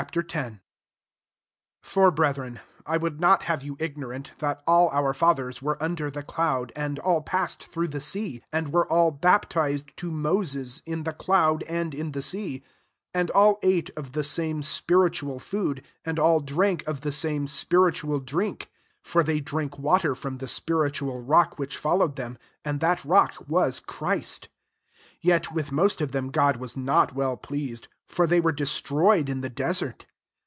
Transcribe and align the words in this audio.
1 0.13 0.59
For, 1.83 2.09
brethren, 2.09 2.59
I 2.87 2.97
would 2.97 3.19
not 3.19 3.43
have 3.43 3.61
you 3.63 3.77
ignorant, 3.79 4.31
that 4.39 4.63
all 4.65 4.89
our 4.89 5.13
fiathers 5.13 5.61
were 5.61 5.81
under 5.81 6.09
the 6.09 6.23
cloud, 6.23 6.71
and 6.75 6.97
all 6.97 7.21
passed 7.21 7.67
through 7.67 7.89
thd 7.89 8.01
sea; 8.01 8.39
2 8.39 8.45
and 8.51 8.73
were 8.73 8.91
all 8.91 9.11
baptized 9.11 9.95
to 9.97 10.09
Moses, 10.09 10.81
in 10.87 11.03
the 11.03 11.13
cloud, 11.13 11.61
and 11.63 11.93
in 11.93 12.13
the 12.13 12.23
sea; 12.23 12.63
3 13.13 13.19
and 13.21 13.31
alt 13.35 13.59
ate 13.61 13.91
of 13.95 14.13
the 14.13 14.23
same 14.23 14.63
spiritual 14.63 15.37
food; 15.37 15.81
4 16.03 16.03
and 16.05 16.17
alKdrank 16.17 16.81
of 16.85 17.01
the 17.01 17.11
same 17.11 17.45
spi 17.45 17.77
ritual 17.77 18.19
drink* 18.25 18.71
(For 19.03 19.23
they 19.23 19.39
drank 19.39 19.77
water 19.77 20.15
from 20.15 20.39
the 20.39 20.47
spiritual 20.47 21.21
rock 21.21 21.59
which 21.59 21.77
followed 21.77 22.15
them: 22.15 22.39
and 22.65 22.79
that 22.79 23.05
rock 23.05 23.35
was 23.47 23.79
Christ.) 23.79 24.49
5 25.17 25.17
Yet 25.21 25.53
with 25.53 25.71
most 25.71 26.01
of 26.01 26.11
them, 26.11 26.31
God 26.31 26.57
was 26.57 26.75
not 26.75 27.13
well 27.13 27.37
pleased: 27.37 27.87
for 28.07 28.27
they 28.27 28.41
were 28.41 28.51
destroyed 28.51 29.29
in 29.29 29.39
the 29.39 29.47
desert. 29.47 30.05